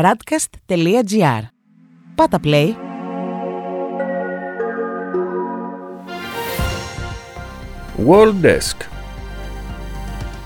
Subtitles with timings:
[0.00, 1.42] radcast.gr.
[2.14, 2.68] Πάτα play.
[8.06, 8.76] World Desk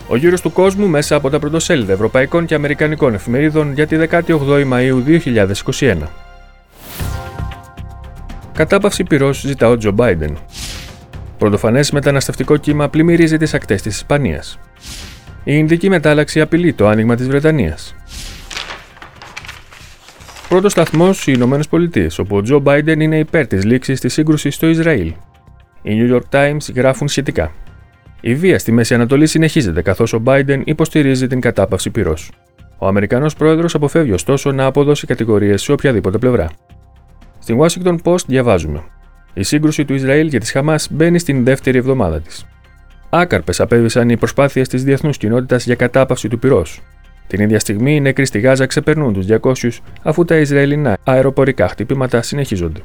[0.08, 4.72] Ο γύρος του κόσμου μέσα από τα πρωτοσέλιδα ευρωπαϊκών και αμερικανικών εφημερίδων για τη 18η
[4.72, 5.20] Μαΐου
[5.70, 5.96] 2021.
[8.52, 10.38] Κατάπαυση πυρός ζητά ο Τζο Μπάιντεν.
[11.38, 14.58] Πρωτοφανές μεταναστευτικό κύμα πλημμυρίζει τις ακτές της Ισπανίας.
[15.44, 17.94] Η Ινδική μετάλλαξη απειλεί το άνοιγμα της Βρετανίας.
[20.48, 24.54] Πρώτος σταθμός οι Ηνωμένες Πολιτείες, όπου ο Τζο Μπάιντεν είναι υπέρ της λήξης της σύγκρουσης
[24.54, 25.12] στο Ισραήλ.
[25.82, 27.52] Οι New York Times γράφουν σχετικά.
[28.20, 32.30] Η βία στη Μέση Ανατολή συνεχίζεται καθώς ο Biden υποστηρίζει την κατάπαυση πυρός.
[32.78, 36.50] Ο Αμερικανός πρόεδρος αποφεύγει ωστόσο να αποδώσει κατηγορίες σε οποιαδήποτε πλευρά.
[37.38, 38.84] Στην Washington Post διαβάζουμε.
[39.34, 42.46] Η σύγκρουση του Ισραήλ και της Χαμάς μπαίνει στην δεύτερη εβδομάδα της.
[43.10, 46.82] Άκαρπες απέβησαν οι προσπάθειες της διεθνούς κοινότητας για κατάπαυση του πυρός.
[47.26, 49.70] Την ίδια στιγμή οι νεκροί στη Γάζα ξεπερνούν τους 200
[50.02, 52.80] αφού τα Ισραηλινά αεροπορικά χτυπήματα συνεχίζονται.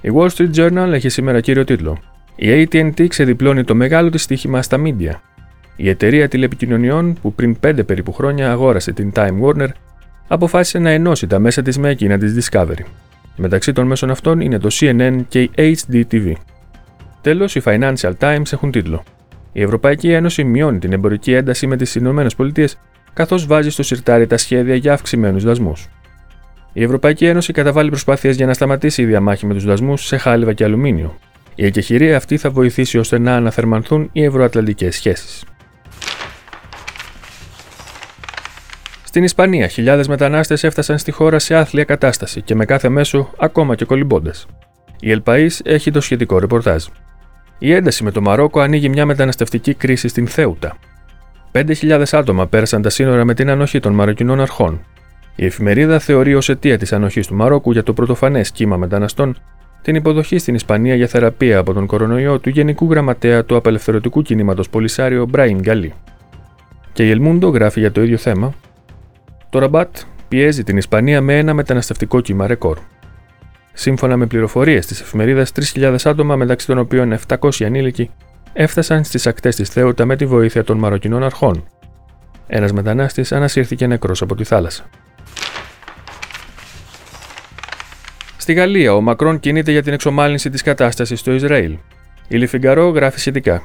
[0.00, 1.98] Η Wall Street Journal έχει σήμερα κύριο τίτλο.
[2.36, 5.20] Η ATT ξεδιπλώνει το μεγάλο της στοίχημα στα μίντια.
[5.76, 9.68] Η εταιρεία τηλεπικοινωνιών που πριν 5 περίπου χρόνια αγόρασε την Time Warner
[10.28, 12.84] αποφάσισε να ενώσει τα μέσα της με εκείνα της Discovery.
[13.36, 16.32] Μεταξύ των μέσων αυτών είναι το CNN και η HDTV.
[17.20, 19.02] Τέλος, οι Financial Times έχουν τίτλο.
[19.52, 22.26] Η Ευρωπαϊκή Ένωση μειώνει την εμπορική ένταση με τις ΗΠΑ
[23.12, 25.88] καθώς βάζει στο σιρτάρι τα σχέδια για αυξημένους δασμούς.
[26.72, 30.52] Η Ευρωπαϊκή Ένωση καταβάλει προσπάθειες για να σταματήσει η διαμάχη με τους δασμούς σε χάλιβα
[30.52, 31.18] και αλουμίνιο.
[31.54, 35.44] Η εκεχηρία αυτή θα βοηθήσει ώστε να αναθερμανθούν οι ευρωατλαντικές σχέσεις.
[39.04, 43.74] Στην Ισπανία, χιλιάδες μετανάστες έφτασαν στη χώρα σε άθλια κατάσταση και με κάθε μέσο ακόμα
[43.74, 44.46] και κολυμπώντας.
[45.00, 46.84] Η Ελπαή έχει το σχετικό ρεπορτάζ.
[47.58, 50.76] Η ένταση με το Μαρόκο ανοίγει μια μεταναστευτική κρίση στην Θέουτα.
[51.52, 54.80] 5.000 άτομα πέρασαν τα σύνορα με την ανοχή των Μαροκινών αρχών.
[55.36, 59.36] Η εφημερίδα θεωρεί ως αιτία της ανοχής του Μαρόκου για το πρωτοφανές κύμα μεταναστών
[59.82, 64.68] την υποδοχή στην Ισπανία για θεραπεία από τον κορονοϊό του Γενικού Γραμματέα του Απελευθερωτικού Κινήματος
[64.68, 65.92] Πολυσάριο Μπράιν Γκαλί.
[66.92, 68.54] Και η Ελμούντο γράφει για το ίδιο θέμα
[69.50, 69.96] το Ραμπάτ
[70.28, 72.78] πιέζει την Ισπανία με ένα μεταναστευτικό κύμα ρεκόρ.
[73.72, 78.10] Σύμφωνα με πληροφορίες της εφημερίδας, 3.000 άτομα, μεταξύ των οποίων 700 ανήλικοι,
[78.52, 81.64] έφτασαν στις ακτές της Θέουτα με τη βοήθεια των Μαροκινών αρχών.
[82.46, 84.84] Ένας μετανάστης ανασύρθηκε νεκρός από τη θάλασσα.
[88.36, 91.76] Στη Γαλλία, ο Μακρόν κινείται για την εξομάλυνση της κατάστασης στο Ισραήλ.
[92.28, 93.62] Η Λιφιγκαρό γράφει σχετικά.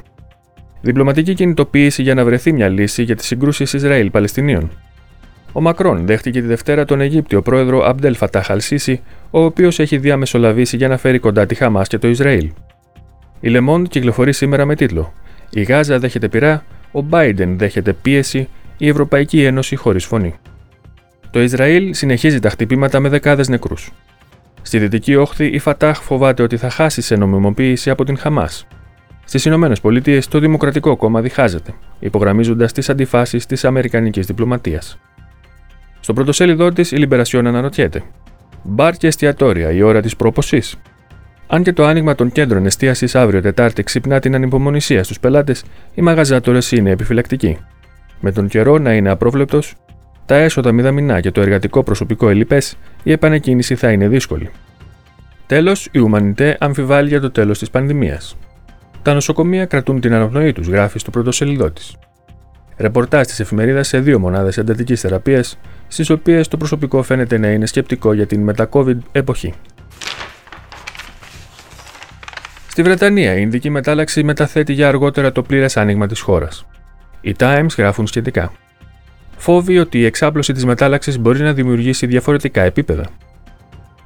[0.82, 4.72] Διπλωματική κινητοποίηση για να βρεθεί μια λύση για τις συγκρούσεις Ισραήλ-Παλαιστινίων.
[5.52, 10.78] Ο Μακρόν δέχτηκε τη Δευτέρα τον Αιγύπτιο πρόεδρο Αμπτέλ Φατάχ Αλσίση, ο οποίος έχει διαμεσολαβήσει
[10.78, 12.52] για να φέρει κοντά τη Χαμάς και το Ισραήλ.
[13.40, 15.14] Η Λεμόντ κυκλοφορεί σήμερα με τίτλο
[15.50, 20.36] Η Γάζα δέχεται πειρά, ο Μπάιντεν δέχεται πίεση, η Ευρωπαϊκή Ένωση χωρίς φωνή.
[21.32, 23.92] Το Ισραήλ συνεχίζει τα χτυπήματα με δεκάδες νεκρούς.
[24.62, 28.68] Στη δυτική όχθη, η Φατάχ φοβάται ότι θα χάσει σε νομιμοποίηση από την Χαμάς.
[29.26, 35.00] Στις Ηνωμένες Πολιτείες, το Δημοκρατικό Κόμμα διχάζεται, υπογραμμίζοντας τις αντιφάσεις της Αμερικανικής διπλωματίας.
[36.00, 38.04] Στο πρωτοσέλιδό της, η Λιμπερασιόν αναρωτιέται.
[38.64, 40.78] Μπαρ και εστιατόρια, η ώρα της πρόποσης.
[41.48, 45.64] Αν και το άνοιγμα των κέντρων εστίασης αύριο Τετάρτη ξυπνά την ανυπομονησία στους πελάτες,
[45.94, 47.58] οι μαγαζάτορες είναι επιφυλακτικοί.
[48.20, 49.76] Με τον καιρό να είναι απρόβλεπτος,
[50.26, 52.62] τα έσοδα μηδαμινά και το εργατικό προσωπικό ελλειπέ,
[53.04, 54.50] η επανεκκίνηση θα είναι δύσκολη.
[55.46, 58.38] Τέλος, η Ουμανιτέ αμφιβάλλει για το τέλος της πανδημίας.
[59.02, 61.96] Τα νοσοκομεία κρατούν την αναπνοή τους, γράφει στο πρωτοσέλιδό της.
[62.78, 67.66] Ρεπορτάζ της εφημερίδας σε δύο μονάδες εντατικής θεραπείας, στις οποίες το προσωπικό φαίνεται να είναι
[67.66, 69.54] σκεπτικό για την μετα-COVID εποχή.
[72.78, 76.66] Στη Βρετανία, η Ινδική μετάλλαξη μεταθέτει για αργότερα το πλήρες άνοιγμα της χώρας.
[77.22, 78.52] Οι Times γράφουν σχετικά.
[79.38, 83.06] Φόβοι ότι η εξάπλωση της μετάλλαξης μπορεί να δημιουργήσει διαφορετικά επίπεδα.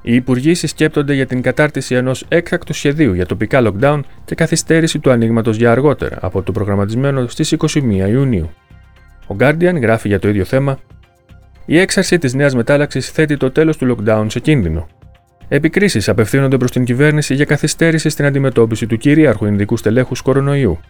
[0.02, 5.10] Οι υπουργοί συσκέπτονται για την κατάρτιση ενός έκτακτου σχεδίου για τοπικά lockdown και καθυστέρηση του
[5.10, 8.50] ανοίγματος για αργότερα από το προγραμματισμένο στις 21 Ιουνίου.
[9.26, 10.78] Ο Guardian γράφει για το ίδιο θέμα
[11.66, 14.88] η έξαρση της νέας μετάλλαξης θέτει το τέλος του lockdown σε κίνδυνο.
[15.54, 20.80] Επικρίσεις απευθύνονται προς την κυβέρνηση για καθυστέρηση στην αντιμετώπιση του κυρίαρχου Ινδικού στελέχους κορονοϊού.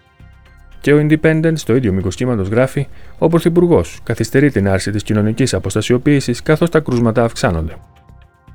[0.81, 2.87] Και ο Independent, στο ίδιο μήκος κύματος, γράφει:
[3.19, 7.73] Ο Πρωθυπουργός καθυστερεί την άρση της κοινωνικής αποστασιοποίησης καθώς τα κρούσματα αυξάνονται.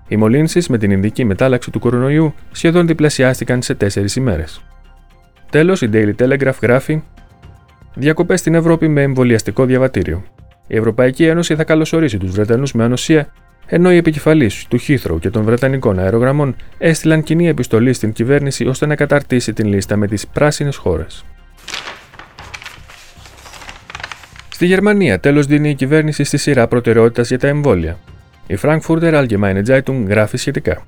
[0.07, 4.61] Οι μολύνσεις με την Ινδική μετάλλαξη του κορονοϊού σχεδόν διπλασιάστηκαν σε τέσσερις ημέρες.
[5.49, 7.03] Τέλος, η Daily Telegraph γράφει:
[7.95, 10.23] Διακοπές στην Ευρώπη με εμβολιαστικό διαβατήριο.
[10.67, 13.33] Η Ευρωπαϊκή Ένωση θα καλωσορίσει τους Βρετανούς με ανοσία,
[13.67, 18.85] ενώ οι επικεφαλείς του Χίθρο και των Βρετανικών αερογραμμών έστειλαν κοινή επιστολή στην κυβέρνηση ώστε
[18.85, 21.25] να καταρτήσει την λίστα με τις πράσινες χώρες.
[24.49, 27.97] Στη Γερμανία, τέλος, δίνει η κυβέρνηση στη σειρά προτεραιότητας για τα εμβόλια.
[28.47, 30.85] Η Frankfurter Allgemeine Zeitung γράφει σχετικά.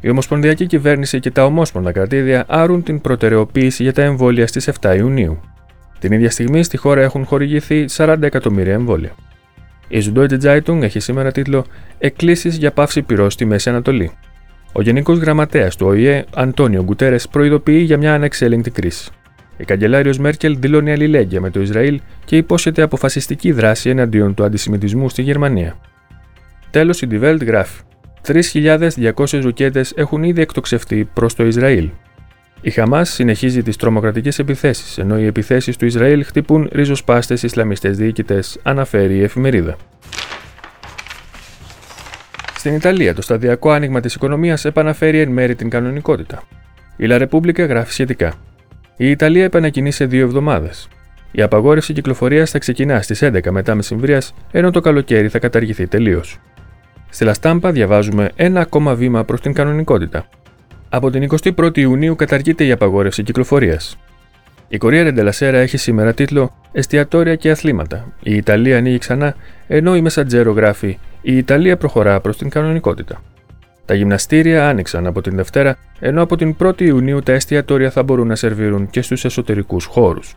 [0.00, 4.94] Η Ομοσπονδιακή Κυβέρνηση και τα ομόσπονδα κρατήδια άρουν την προτεραιοποίηση για τα εμβόλια στις 7
[4.96, 5.40] Ιουνίου.
[5.98, 9.10] Την ίδια στιγμή στη χώρα έχουν χορηγηθεί 40 εκατομμύρια εμβόλια.
[9.92, 11.64] Η Süddeutsche Zeitung έχει σήμερα τίτλο
[11.98, 14.10] Εκκλήσεις για πάυση πυρός στη Μέση Ανατολή.
[14.72, 19.10] Ο Γενικός Γραμματέας του ΟΗΕ, Αντώνιο Γκουτέρες, προειδοποιεί για μια ανεξέλεγκτη κρίση.
[19.56, 25.08] Η καγκελάριος Μέρκελ δηλώνει αλληλέγγυα με το Ισραήλ και υπόσχεται αποφασιστική δράση εναντίον του αντισημιτισμού
[25.08, 25.76] στη Γερμανία.
[26.70, 27.82] Τέλος, η Die Welt γράφει:
[28.26, 31.88] 3.200 ρουκέτες έχουν ήδη εκτοξευτεί προς το Ισραήλ.
[32.62, 38.58] Η Χαμάς συνεχίζει τις τρομοκρατικές επιθέσεις, ενώ οι επιθέσεις του Ισραήλ χτυπούν ριζοσπάστες Ισλαμιστές διοικητές,
[38.62, 39.76] αναφέρει η εφημερίδα.
[42.54, 46.42] Στην Ιταλία, το σταδιακό άνοιγμα της οικονομίας επαναφέρει εν μέρη την κανονικότητα.
[46.96, 48.34] Η La Repubblica γράφει σχετικά.
[48.96, 50.88] Η Ιταλία επανακινεί σε δύο εβδομάδες.
[51.30, 56.38] Η απαγόρευση κυκλοφορίας θα ξεκινά στις 11 μετά μεσημβρίας, ενώ το καλοκαίρι θα καταργηθεί τελείως.
[57.08, 60.28] Στη Λαστάμπα διαβάζουμε ένα ακόμα βήμα προς την κανονικότητα.
[60.92, 63.98] Από την 21η Ιουνίου καταργείται η απαγόρευση κυκλοφορίας.
[64.68, 68.12] Η Κορία Ρεντελασέρα έχει σήμερα τίτλο Εστιατόρια και αθλήματα.
[68.22, 69.34] Η Ιταλία ανοίγει ξανά,
[69.66, 73.22] ενώ η Μεσαντζέρο γράφει Η Ιταλία προχωρά προς την κανονικότητα.
[73.84, 78.26] Τα γυμναστήρια άνοιξαν από την Δευτέρα, ενώ από την 1η Ιουνίου τα εστιατόρια θα μπορούν
[78.26, 80.36] να σερβίρουν και στους εσωτερικούς χώρους.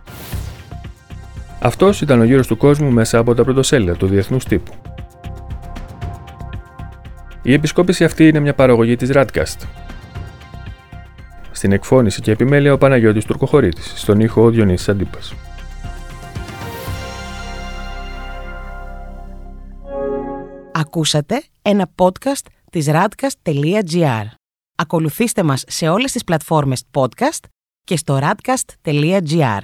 [1.59, 4.73] Αυτός ήταν ο γύρος του κόσμου μέσα από τα πρωτοσέλιδα του διεθνούς τύπου.
[7.41, 9.67] Η επισκόπηση αυτή είναι μια παραγωγή της Radcast.
[11.63, 15.33] Στην εκφώνηση και επιμέλεια ο Παναγιώτης Τουρκοχωρήτης, στον ήχο ο Διονύσης Αντίπας.
[20.71, 24.25] Ακούσατε ένα podcast της radcast.gr.
[24.75, 27.45] Ακολουθήστε μας σε όλες τις πλατφόρμες podcast
[27.83, 29.63] και στο radcast.gr.